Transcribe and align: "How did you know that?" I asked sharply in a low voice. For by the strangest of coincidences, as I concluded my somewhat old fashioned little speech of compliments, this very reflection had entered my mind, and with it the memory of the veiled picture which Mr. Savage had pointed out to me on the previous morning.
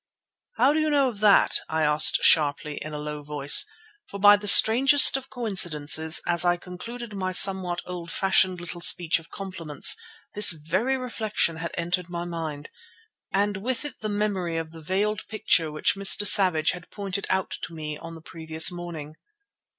"How 0.55 0.73
did 0.73 0.79
you 0.81 0.89
know 0.89 1.11
that?" 1.11 1.59
I 1.69 1.83
asked 1.83 2.23
sharply 2.23 2.79
in 2.81 2.91
a 2.91 2.97
low 2.97 3.21
voice. 3.21 3.67
For 4.07 4.19
by 4.19 4.35
the 4.35 4.47
strangest 4.47 5.15
of 5.15 5.29
coincidences, 5.29 6.23
as 6.25 6.43
I 6.43 6.57
concluded 6.57 7.13
my 7.13 7.31
somewhat 7.31 7.81
old 7.85 8.09
fashioned 8.09 8.59
little 8.59 8.81
speech 8.81 9.19
of 9.19 9.29
compliments, 9.29 9.95
this 10.33 10.53
very 10.53 10.97
reflection 10.97 11.57
had 11.57 11.69
entered 11.77 12.09
my 12.09 12.25
mind, 12.25 12.71
and 13.31 13.57
with 13.57 13.85
it 13.85 13.99
the 13.99 14.09
memory 14.09 14.57
of 14.57 14.71
the 14.71 14.81
veiled 14.81 15.27
picture 15.27 15.71
which 15.71 15.93
Mr. 15.93 16.25
Savage 16.25 16.71
had 16.71 16.89
pointed 16.89 17.27
out 17.29 17.51
to 17.61 17.75
me 17.75 17.95
on 17.99 18.15
the 18.15 18.21
previous 18.21 18.71
morning. 18.71 19.17